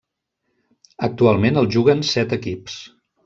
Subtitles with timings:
[1.09, 2.81] Actualment el juguen set equips.